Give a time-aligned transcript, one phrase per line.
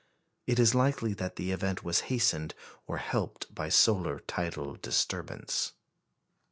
[0.47, 2.55] It is likely that the event was hastened
[2.87, 5.73] or helped by solar tidal disturbance.